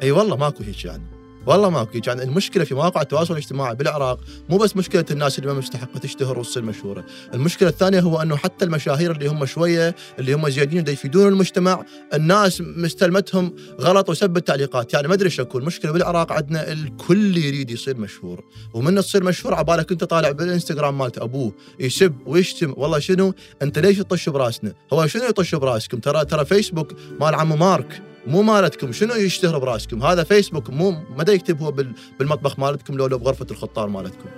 أي 0.04 0.12
والله 0.12 0.36
ماكو 0.36 0.64
هيك 0.64 0.86
يعني. 0.86 1.13
والله 1.46 1.70
ماكو 1.70 2.00
يعني 2.08 2.24
المشكلة 2.24 2.64
في 2.64 2.76
مواقع 2.76 3.02
التواصل 3.02 3.34
الاجتماعي 3.34 3.76
بالعراق 3.76 4.20
مو 4.50 4.58
بس 4.58 4.78
مشكلة 4.78 5.06
الناس 5.12 5.40
اللي 5.40 5.54
ما 5.54 5.60
مستحقة 5.60 6.00
تشتهر 6.00 6.40
وتصير 6.40 6.64
مشهوره، 6.64 7.06
المشكلة 7.34 7.70
الثانية 7.70 8.00
هو 8.00 8.22
أنه 8.22 8.36
حتى 8.36 8.66
المشاهير 8.66 9.12
اللي 9.12 9.28
هم 9.28 9.46
شوية 9.46 9.96
اللي 10.20 10.34
هم 10.34 10.50
زيادين 10.50 10.88
يفيدون 10.88 11.28
المجتمع، 11.28 11.86
الناس 12.14 12.62
مستلمتهم 12.62 13.56
غلط 13.80 14.10
وسب 14.10 14.38
التعليقات، 14.38 14.94
يعني 14.94 15.08
ما 15.08 15.14
أدري 15.14 15.26
إيش 15.26 15.40
اكون، 15.40 15.62
المشكلة 15.62 15.92
بالعراق 15.92 16.32
عندنا 16.32 16.72
الكل 16.72 17.38
يريد 17.38 17.72
يصير 17.72 17.98
مشهور، 17.98 18.44
ومن 18.74 18.96
تصير 18.96 19.24
مشهور 19.24 19.54
عبالك 19.54 19.92
أنت 19.92 20.04
طالع 20.04 20.32
بالإنستغرام 20.32 20.98
مالت 20.98 21.18
أبوه 21.18 21.54
يسب 21.80 22.16
ويشتم، 22.26 22.74
والله 22.78 23.00
شنو؟ 23.00 23.34
أنت 23.62 23.80
ليش 23.80 23.98
تطش 23.98 24.30
براسنا؟ 24.30 24.74
هو 24.94 25.08
شنو 25.08 25.24
يطش 25.24 25.56
براسكم؟ 25.56 26.00
ترى 26.00 26.26
ترى 26.26 26.46
فيسبوك 26.46 26.94
مال 27.20 27.36
عمو 27.36 27.56
مارك. 27.56 28.02
مو 28.28 28.42
مالتكم 28.42 28.92
شنو 28.92 29.14
يشتهر 29.14 29.58
براسكم؟ 29.58 30.04
هذا 30.04 30.24
فيسبوك 30.24 30.70
مو 30.70 30.92
ما 30.92 31.26
يكتب 31.28 31.62
هو 31.62 31.72
بالمطبخ 32.20 32.60
مالتكم 32.60 32.98
لو, 32.98 33.08
لو 33.08 33.18
بغرفة 33.18 33.48
الخطار 33.52 33.90
مالتكم. 33.90 34.30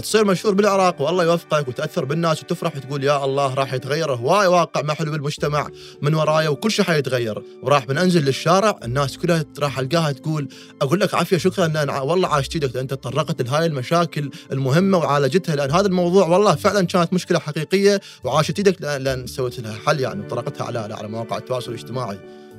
تصير 0.00 0.24
مشهور 0.24 0.54
بالعراق 0.54 1.00
والله 1.00 1.24
يوفقك 1.24 1.68
وتأثر 1.68 2.04
بالناس 2.04 2.42
وتفرح 2.42 2.76
وتقول 2.76 3.04
يا 3.04 3.24
الله 3.24 3.54
راح 3.54 3.72
يتغير 3.72 4.12
هواي 4.12 4.46
واقع 4.46 4.82
ما 4.82 4.94
حلو 4.94 5.12
بالمجتمع 5.12 5.68
من 6.02 6.14
ورايا 6.14 6.48
وكل 6.48 6.70
شيء 6.70 6.84
حيتغير. 6.84 7.42
وراح 7.62 7.88
من 7.88 7.98
انزل 7.98 8.24
للشارع 8.24 8.78
الناس 8.84 9.18
كلها 9.18 9.44
راح 9.58 9.78
ألقاها 9.78 10.12
تقول 10.12 10.48
أقول 10.82 11.00
لك 11.00 11.14
عافية 11.14 11.36
شكرا 11.36 11.66
ان 11.66 11.90
والله 11.90 12.28
عاشت 12.28 12.54
إيدك 12.54 12.76
أنت 12.76 12.94
تطرقت 12.94 13.42
لهاي 13.42 13.66
المشاكل 13.66 14.30
المهمة 14.52 14.98
وعالجتها 14.98 15.56
لأن 15.56 15.70
هذا 15.70 15.86
الموضوع 15.86 16.26
والله 16.26 16.54
فعلا 16.54 16.86
كانت 16.86 17.12
مشكلة 17.12 17.38
حقيقية 17.38 18.00
وعاشت 18.24 18.58
إيدك 18.58 18.82
لأن 18.82 19.26
سويت 19.26 19.60
لها 19.60 19.78
حل 19.86 20.00
يعني 20.00 20.20
وطرقتها 20.20 20.64
على 20.64 20.78
على 20.78 21.08
مواقع 21.08 21.36
التواصل 21.36 21.70
الاجتماعي. 21.70 22.18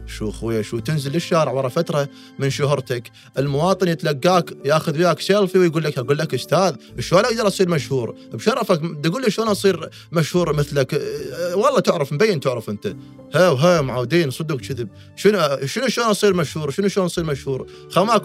شو 0.09 0.31
خويا 0.31 0.61
شو 0.61 0.79
تنزل 0.79 1.11
للشارع 1.11 1.51
ورا 1.51 1.69
فترة 1.69 2.09
من 2.39 2.49
شهرتك. 2.49 3.11
المواطن 3.37 3.87
يتلقاك 3.87 4.57
ياخذ 4.65 4.97
وياك 4.97 5.19
سيلفي 5.19 5.57
ويقول 5.57 5.83
لك 5.83 5.97
أقول 5.97 6.17
لك 6.17 6.33
أستاذ 6.33 6.75
شلون 6.99 7.25
أقدر 7.25 7.47
أصير 7.47 7.69
مشهور؟ 7.69 8.15
بشرفك 8.33 8.81
تقول 9.03 9.21
لي 9.21 9.31
شلون 9.31 9.47
أصير 9.47 9.89
مشهور 10.11 10.53
مثلك. 10.53 11.01
والله 11.53 11.79
تعرف 11.79 12.13
مبين 12.13 12.39
تعرف 12.39 12.69
أنت. 12.69 12.95
ها 13.35 13.49
وها 13.49 13.81
معودين 13.81 14.31
صدق 14.31 14.55
كذب. 14.55 14.89
شنو 15.15 15.57
شنو 15.65 15.87
شلون 15.87 16.07
أصير 16.07 16.33
مشهور؟ 16.33 16.71
شنو 16.71 16.87
شلون 16.87 17.05
أصير 17.05 17.23
مشهور؟ 17.23 17.67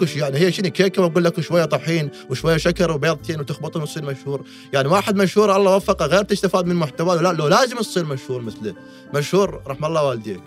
شيء 0.05 0.23
يعني 0.23 0.39
هي 0.39 0.53
شنو 0.53 0.71
كيكة؟ 0.71 1.03
وأقول 1.03 1.25
لك 1.25 1.41
شوية 1.41 1.65
طحين 1.65 2.11
وشوية 2.31 2.57
شكر 2.57 2.91
وبيضتين 2.91 3.41
وتخبطهم 3.41 3.83
وتصير 3.83 4.05
مشهور. 4.05 4.45
يعني 4.73 4.89
واحد 4.89 5.17
مشهور 5.17 5.57
الله 5.57 5.77
وفقه 5.77 6.07
غير 6.07 6.23
تستفاد 6.23 6.67
من 6.67 6.75
محتواه 6.75 7.23
لا 7.23 7.33
لو 7.33 7.49
لازم 7.49 7.77
تصير 7.77 8.05
مشهور 8.05 8.43
مثله. 8.43 8.75
مشهور 9.15 9.63
رحم 9.67 9.85
الله 9.85 10.05
والديك. 10.05 10.43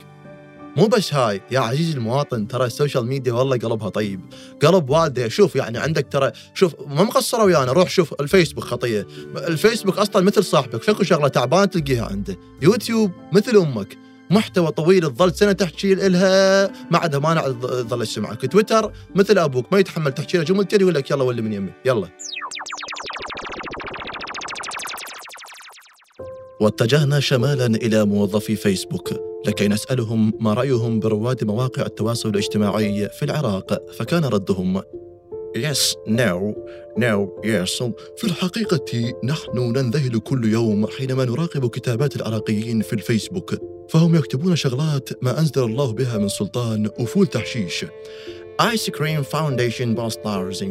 مو 0.77 0.87
بس 0.87 1.13
هاي. 1.13 1.41
يا 1.51 1.59
عزيزي 1.59 1.93
المواطن 1.93 2.47
ترى 2.47 2.65
ال 2.65 2.71
social 2.71 3.07
media 3.07 3.33
والله 3.33 3.57
قلبها 3.57 3.89
طيب. 3.89 4.21
قلب 4.61 4.89
والدة 4.89 5.27
شوف 5.27 5.55
يعني 5.55 5.77
عندك 5.77 6.07
ترى 6.11 6.31
شوف 6.53 6.75
ما 6.87 7.03
مقصرة 7.03 7.43
ويانا. 7.43 7.71
روح 7.71 7.89
شوف 7.89 8.13
الفيسبوك 8.21 8.63
خطيه 8.63 9.07
الفيسبوك 9.37 9.97
أصلا 9.97 10.21
مثل 10.21 10.43
صاحبك. 10.43 10.83
شكو 10.83 11.03
شغلة 11.03 11.27
تعبان 11.27 11.69
تلقيها 11.69 12.05
عنده. 12.05 12.37
يوتيوب 12.61 13.11
مثل 13.33 13.57
أمك. 13.57 13.97
محتوى 14.29 14.71
طويل 14.71 15.01
تظل 15.01 15.33
سنة 15.33 15.51
تحكي 15.51 15.95
لها 15.95 16.67
ما 16.91 16.97
عندها 16.97 17.19
مانع 17.19 17.41
تظل 17.41 18.07
تسمعك 18.07 18.51
تويتر 18.51 18.91
مثل 19.15 19.37
أبوك. 19.37 19.73
ما 19.73 19.79
يتحمل 19.79 20.11
تحكي 20.11 20.37
له. 20.37 20.43
جملتين 20.43 20.81
يقول 20.81 20.93
لك 20.93 21.11
يلا 21.11 21.23
ولي 21.23 21.41
من 21.41 21.53
يمي. 21.53 21.71
يلا. 21.85 22.07
واتجهنا 26.61 27.19
شمالا 27.19 27.65
إلى 27.65 28.05
موظفي 28.05 28.55
فيسبوك. 28.55 29.36
لكي 29.47 29.67
نسألهم 29.67 30.33
ما 30.39 30.53
رأيهم 30.53 30.99
برواد 30.99 31.43
مواقع 31.43 31.85
التواصل 31.85 32.29
الاجتماعي 32.29 33.09
في 33.09 33.25
العراق 33.25 33.91
فكان 33.91 34.25
ردهم 34.25 34.81
Yes, 35.57 35.95
no, 36.07 36.53
no, 36.97 37.29
yes. 37.43 37.83
في 38.17 38.23
الحقيقة 38.23 39.13
نحن 39.23 39.57
ننذهل 39.57 40.19
كل 40.19 40.45
يوم 40.45 40.87
حينما 40.87 41.25
نراقب 41.25 41.69
كتابات 41.69 42.15
العراقيين 42.15 42.81
في 42.81 42.93
الفيسبوك 42.93 43.55
فهم 43.89 44.15
يكتبون 44.15 44.55
شغلات 44.55 45.23
ما 45.23 45.39
أنزل 45.39 45.63
الله 45.63 45.91
بها 45.91 46.17
من 46.17 46.27
سلطان 46.27 46.89
و 46.99 47.05
full 47.05 47.27
تحشيش 47.27 47.85
آيس 48.61 48.89
كريم 48.89 49.23
foundation 49.23 49.95
bastards 49.95 50.63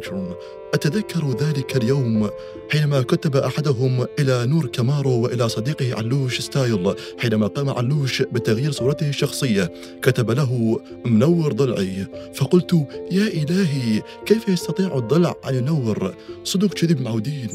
أتذكر 0.74 1.30
ذلك 1.30 1.76
اليوم 1.76 2.30
حينما 2.70 3.02
كتب 3.02 3.36
أحدهم 3.36 4.06
إلى 4.18 4.46
نور 4.46 4.66
كمارو 4.66 5.10
وإلى 5.10 5.48
صديقه 5.48 5.94
علوش 5.94 6.40
ستايل 6.40 6.94
حينما 7.18 7.46
قام 7.46 7.70
علوش 7.70 8.22
بتغيير 8.22 8.72
صورته 8.72 9.08
الشخصية. 9.08 9.72
كتب 10.02 10.30
له 10.30 10.80
منور 11.04 11.52
ضلعي. 11.52 12.06
فقلت 12.34 12.72
يا 13.10 13.26
إلهي 13.26 14.02
كيف 14.26 14.48
يستطيع 14.48 14.98
الضلع 14.98 15.34
أن 15.48 15.54
ينور؟ 15.54 16.14
صدق 16.44 16.74
كذب 16.74 17.00
معودين 17.00 17.50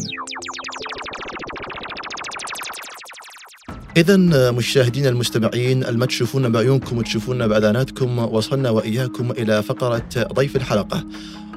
إذا 3.98 4.18
مشاهدينا 4.52 5.10
المستمعين 5.10 5.84
الما 5.84 6.06
تشوفونا 6.06 6.50
بعيونكم 6.50 6.98
وتشوفونا 6.98 7.48
بأذاناتكم 7.48 8.20
وصلنا 8.20 8.70
وإياكم 8.70 9.32
إلى 9.32 9.64
فقرة 9.64 10.10
ضيف 10.34 10.56
الحلقة. 10.56 11.04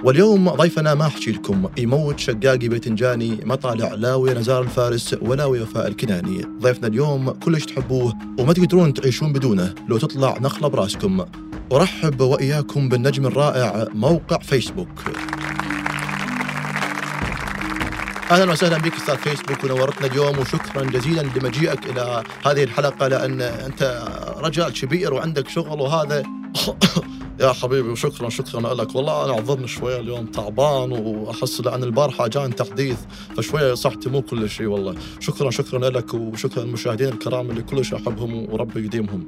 واليوم 0.04 0.50
ضيفنا 0.50 0.94
ما 0.94 1.06
أحكي 1.06 1.30
لكم. 1.30 1.68
يموت 1.78 2.18
شقاقي 2.18 2.68
بتنجاني 2.68 3.38
ما 3.44 3.54
طالع 3.54 3.94
لا 3.94 4.14
ويا 4.14 4.34
نزار 4.34 4.62
الفارس 4.62 5.16
ولا 5.22 5.44
ويا 5.44 5.62
وفاء 5.62 5.88
الكناني. 5.88 6.44
ضيفنا 6.60 6.88
اليوم 6.88 7.30
كلش 7.30 7.64
تحبوه 7.64 8.14
وما 8.38 8.52
تقدرون 8.52 8.94
تعيشون 8.94 9.32
بدونه 9.32 9.74
لو 9.88 9.98
تطلع 9.98 10.38
نخلة 10.40 10.68
براسكم. 10.68 11.24
أرحب 11.72 12.20
وإياكم 12.20 12.88
بالنجم 12.88 13.26
الرائع 13.26 13.88
موقع 13.94 14.38
فيسبوك. 14.38 15.00
أهلا 18.30 18.52
وسهلا 18.52 18.78
بك 18.78 18.94
أستاذ 18.94 19.16
فيسبوك 19.16 19.64
ونورتنا 19.64 20.06
اليوم 20.06 20.38
وشكرا 20.38 20.82
جزيلا 20.82 21.20
لمجيئك 21.20 21.86
إلى 21.86 22.22
هذه 22.46 22.64
الحلقة 22.64 23.08
لأن 23.08 23.40
أنت 23.40 24.04
رجال 24.36 24.72
كبير 24.72 25.14
وعندك 25.14 25.48
شغل 25.48 25.80
وهذا 25.80 26.22
يا 27.40 27.52
حبيبي 27.52 27.88
وشكرا 27.88 28.28
شكرا 28.28 28.74
لك. 28.74 28.94
والله 28.94 29.24
أنا 29.24 29.32
أعذرني 29.32 29.68
شوية 29.68 30.00
اليوم 30.00 30.26
تعبان 30.26 30.92
وأحس 30.92 31.60
لأن 31.60 31.82
البارحة 31.82 32.26
جان 32.26 32.54
تحديث 32.56 32.96
فشوية 33.36 33.74
صحتي 33.74 34.10
مو 34.10 34.22
كل 34.22 34.50
شيء 34.50 34.66
والله. 34.66 34.94
شكرا 35.20 35.50
شكرا 35.50 35.90
لك 35.90 36.14
وشكرا 36.14 36.64
للمشاهدين 36.64 37.08
الكرام 37.08 37.50
اللي 37.50 37.62
كلش 37.62 37.94
أحبهم 37.94 38.52
وربي 38.52 38.84
يديمهم. 38.84 39.26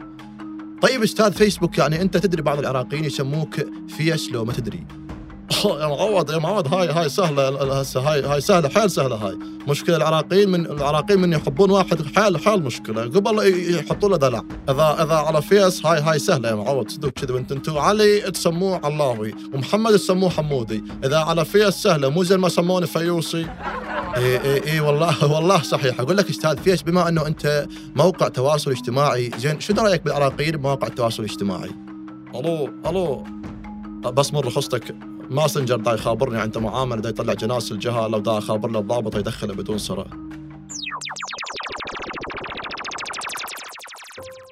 طيب 0.82 1.02
أستاذ 1.02 1.32
فيسبوك 1.32 1.78
يعني 1.78 2.02
أنت 2.02 2.16
تدري 2.16 2.42
بعض 2.42 2.58
العراقيين 2.58 3.04
يسموك 3.04 3.54
فيس 3.88 4.30
لو 4.32 4.44
ما 4.44 4.52
تدري. 4.52 5.05
معوض 5.64 6.34
معوض 6.34 6.74
هاي 6.74 6.88
هاي 6.88 7.08
سهلة 7.08 7.48
هاي 7.96 8.22
هاي 8.22 8.40
سهلة 8.40 8.68
حيل 8.68 8.90
سهلة 8.90 9.16
هاي. 9.16 9.38
مشكلة 9.68 9.96
العراقيين 9.96 10.48
من 10.48 10.66
العراقيين 10.66 11.20
من 11.20 11.32
يحبون 11.32 11.70
واحد 11.70 12.16
حيل 12.16 12.38
حيل 12.38 12.62
مشكلة. 12.62 13.02
قبل 13.02 13.38
يحطوا 13.74 14.08
له 14.08 14.16
دلع. 14.16 14.42
إذا 14.68 15.02
إذا 15.02 15.14
على 15.14 15.42
فيس 15.42 15.86
هاي 15.86 16.00
هاي 16.00 16.18
سهلة 16.18 16.48
يا 16.48 16.54
معوض. 16.54 16.88
صدق 16.88 17.08
كذب 17.08 17.38
انت 17.38 17.52
أنتم 17.52 17.78
علي 17.78 18.20
تسموه 18.20 18.80
علاوي 18.84 19.34
ومحمد 19.54 19.92
تسموه 19.92 20.30
حمودي. 20.30 20.84
إذا 21.04 21.18
على 21.18 21.44
فيس 21.44 21.74
سهلة 21.74 22.08
مو 22.08 22.22
زي 22.22 22.36
ما 22.36 22.48
سموني 22.48 22.86
فيوسي. 22.86 23.46
إي 24.16 24.40
إي 24.44 24.72
إي 24.72 24.80
والله 24.80 25.32
والله 25.32 25.62
صحيح. 25.62 26.00
أقول 26.00 26.16
لك 26.16 26.30
أستاذ 26.30 26.56
فيش 26.56 26.82
بما 26.82 27.08
إنه 27.08 27.26
أنت 27.26 27.66
موقع 27.96 28.28
تواصل 28.28 28.70
اجتماعي 28.70 29.30
زين 29.38 29.60
شنو 29.60 29.82
رأيك 29.82 30.02
بالعراقيين 30.02 30.56
بمواقع 30.56 30.86
التواصل 30.86 31.24
الاجتماعي؟ 31.24 31.70
ألو 32.34 32.70
ألو. 32.86 33.24
بس 33.96 34.34
من 34.34 34.40
رخصتك 34.40 34.96
ماسنجر 35.30 35.76
دا 35.76 35.92
يخابرني 35.92 36.38
عند 36.40 36.58
معاملة 36.58 37.00
دا 37.00 37.08
يطلع 37.08 37.32
جناس 37.32 37.72
الجهة 37.72 38.08
لو 38.08 38.18
دا 38.18 38.38
اخابر 38.38 38.78
الضابط 38.78 39.16
يدخله 39.16 39.54
بدون 39.54 39.78
سرة. 39.78 40.06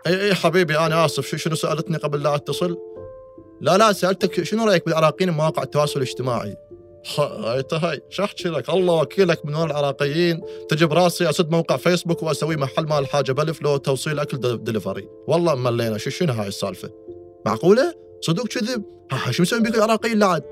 إي 0.07 0.21
إي 0.21 0.35
حبيبي 0.35 0.78
أنا 0.78 1.04
آسف. 1.04 1.35
شنو 1.35 1.54
سألتني 1.54 1.97
قبل 1.97 2.23
لا 2.23 2.35
اتصل؟ 2.35 2.76
لا 3.61 3.78
لا 3.78 3.93
سألتك 3.93 4.43
شنو 4.43 4.64
رأيك 4.64 4.87
بالعراقيين 4.87 5.31
بمواقع 5.31 5.62
التواصل 5.62 6.00
الاجتماعي؟ 6.00 6.57
هاي 7.19 7.64
هاي 7.73 8.00
شو 8.11 8.25
احكي 8.25 8.49
لك 8.49 8.71
الله 8.71 8.95
وكيلك 8.95 9.47
من 9.47 9.54
وين 9.54 9.71
العراقيين. 9.71 10.40
تجي 10.69 10.87
براسي 10.87 11.31
أسد 11.31 11.50
موقع 11.50 11.76
فيسبوك 11.76 12.23
وأسوي 12.23 12.57
محل 12.57 12.87
مال 12.87 13.07
حاجة 13.07 13.33
بألف 13.33 13.62
لو 13.62 13.76
توصيل 13.76 14.19
أكل 14.19 14.38
دليفري 14.64 15.09
والله 15.28 15.54
ملينا. 15.54 15.99
شو 15.99 16.11
شنو 16.11 16.33
هاي 16.33 16.49
السالفة؟ 16.49 16.90
معقولة؟ 17.47 17.95
صدق 18.21 18.47
كذب؟ 18.47 18.85
شو 19.31 19.43
مسوي 19.43 19.61
بيك 19.61 19.75
العراقيين 19.75 20.19
لعد 20.19 20.43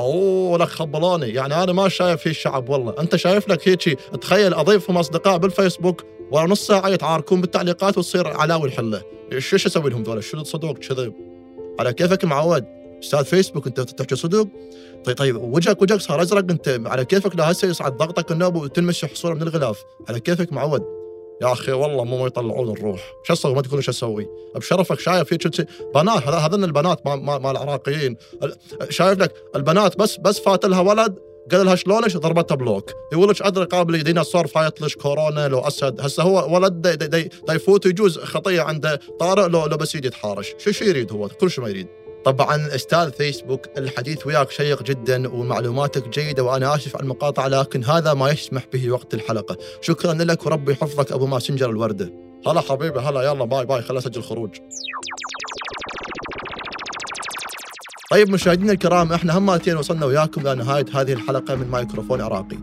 أوه 0.00 0.58
لك 0.58 0.68
خبلاني. 0.68 1.28
يعني 1.28 1.62
أنا 1.62 1.72
ما 1.72 1.88
شايف 1.88 2.26
هي 2.26 2.30
الشعب 2.30 2.68
والله. 2.68 2.94
أنت 2.98 3.16
شايف 3.16 3.48
لك 3.48 3.68
هيك 3.68 4.00
تخيل 4.00 4.54
أضيفهم 4.54 4.98
أصدقاء 4.98 5.38
بالفيسبوك 5.38 6.04
ورا 6.32 6.46
نص 6.46 6.66
ساعة 6.66 6.88
يتعاركون 6.88 7.40
بالتعليقات 7.40 7.98
وتصير 7.98 8.26
علاوي 8.28 8.68
الحلة. 8.68 9.02
إيش 9.32 9.52
إيش 9.52 9.66
أسوي 9.66 9.90
لهم 9.90 10.02
ذولا 10.02 10.20
شنو 10.20 10.44
صدق 10.44 10.72
كذب 10.72 11.12
على 11.80 11.92
كيفك 11.92 12.24
معود 12.24 12.64
أستاذ 13.02 13.24
فيسبوك 13.24 13.66
أنت 13.66 13.80
تحكي 13.80 14.16
صدق 14.16 14.48
طيب 15.04 15.16
طيب 15.16 15.36
وجهك 15.36 15.82
وجهك 15.82 16.00
صار 16.00 16.22
أزرق 16.22 16.50
أنت 16.50 16.80
على 16.86 17.04
كيفك 17.04 17.36
لا 17.36 17.50
هسه 17.50 17.68
يصعد 17.68 17.96
ضغطك 17.96 18.32
النوب 18.32 18.56
وتلمس 18.56 19.04
حصوله 19.04 19.34
من 19.34 19.42
الغلاف؟ 19.42 19.84
على 20.08 20.20
كيفك 20.20 20.52
معود 20.52 20.99
يا 21.42 21.52
أخي 21.52 21.72
والله 21.72 22.04
مو 22.04 22.26
يطلعون 22.26 22.70
الروح. 22.70 23.12
شو 23.24 23.32
أسوي؟ 23.32 23.54
ما 23.54 23.62
تقولون 23.62 23.82
شو 23.82 23.90
أسوي. 23.90 24.28
بشرفك 24.56 25.00
شايف 25.00 25.28
في 25.28 25.38
شي- 25.56 25.64
بنات 25.94 26.22
هذا 26.28 26.36
هذن 26.36 26.64
البنات 26.64 27.06
مال 27.06 27.46
العراقيين. 27.46 28.16
ال- 28.42 28.56
شايف 28.88 29.18
لك 29.18 29.32
البنات 29.56 29.98
بس 29.98 30.16
بس 30.16 30.40
فات 30.40 30.64
لها 30.64 30.80
ولد 30.80 31.14
قال 31.52 31.66
لها 31.66 31.74
شلونك 31.74 32.16
ضربتها 32.16 32.54
block. 32.54 32.90
يقول 33.12 33.28
لك 33.28 33.42
أدري 33.42 33.64
قابل 33.64 34.02
ديناصور 34.02 34.46
فايت 34.46 34.80
لك 34.80 34.92
كورونا 34.94 35.48
لو 35.48 35.58
أسد. 35.60 36.00
هسه 36.00 36.22
هو 36.22 36.54
ولد 36.56 36.88
دي 36.88 37.30
يفوت 37.50 37.86
يجوز 37.86 38.18
خطية 38.18 38.60
عنده 38.62 39.00
طارئ 39.20 39.48
لو 39.48 39.66
لو 39.66 39.76
بس 39.76 39.94
يجي 39.94 40.06
يتحارش. 40.06 40.54
شو 40.58 40.70
شو 40.70 40.84
يريد 40.84 41.12
هو؟ 41.12 41.28
كل 41.28 41.50
شيء 41.50 41.64
ما 41.64 41.70
يريد. 41.70 41.86
طبعا 42.24 42.74
أستاذ 42.74 43.12
فيسبوك 43.12 43.66
الحديث 43.78 44.26
وياك 44.26 44.50
شيق 44.50 44.82
جدا 44.82 45.28
ومعلوماتك 45.28 46.08
جيدة 46.08 46.42
وأنا 46.42 46.74
آسف 46.74 46.96
على 46.96 47.02
المقاطعة 47.02 47.48
لكن 47.48 47.84
هذا 47.84 48.14
ما 48.14 48.30
يسمح 48.30 48.66
به 48.72 48.90
وقت 48.90 49.14
الحلقة. 49.14 49.56
شكرا 49.80 50.14
لك 50.14 50.46
وربي 50.46 50.72
يحفظك 50.72 51.12
أبو 51.12 51.26
ماسنجر 51.26 51.70
الوردة. 51.70 52.12
هلا 52.46 52.60
حبيبي 52.60 52.98
هلا 52.98 53.22
يلا 53.22 53.44
bye 53.44 53.66
bye 53.66 53.82
خليني 53.82 53.98
اسجل 53.98 54.22
خروج. 54.22 54.50
طيب 58.10 58.30
مشاهدينا 58.30 58.72
الكرام 58.72 59.12
إحنا 59.12 59.38
هماتين 59.38 59.76
وصلنا 59.76 60.06
وياكم 60.06 60.48
لنهايه 60.48 60.86
هذه 60.94 61.12
الحلقة 61.12 61.54
من 61.54 61.70
مايكروفون 61.70 62.20
عراقي. 62.20 62.58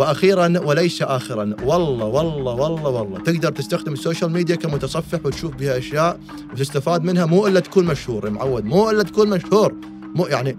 وأخيرا 0.00 0.58
وليس 0.64 1.02
اخرا. 1.02 1.56
والله 1.62 2.06
والله 2.06 2.54
والله 2.54 2.90
والله. 2.90 3.18
تقدر 3.18 3.52
تستخدم 3.52 3.92
ال 3.92 3.98
social 3.98 4.32
media 4.32 4.56
كمتصفح 4.56 5.26
وتشوف 5.26 5.54
بها 5.54 5.78
أشياء 5.78 6.20
وتستفاد 6.52 7.04
منها 7.04 7.26
مو 7.26 7.46
إلا 7.46 7.60
تكون 7.60 7.84
مشهور 7.84 8.24
يا 8.24 8.30
معود. 8.30 8.64
مو 8.64 8.90
إلا 8.90 9.02
تكون 9.02 9.30
مشهور. 9.30 9.74
مو 10.14 10.26
يعني 10.26 10.58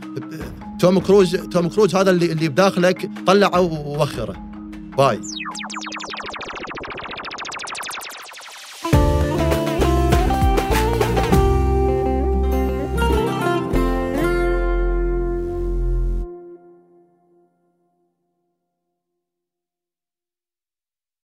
توم 0.80 1.00
كروز 1.00 1.36
توم 1.36 1.70
كروز 1.70 1.96
هذا 1.96 2.12
اللي 2.12 2.32
اللي 2.32 2.50
بداخلك 2.50 3.10
طلعه 3.28 3.62
ووخره. 3.62 4.36
باي. 4.98 5.20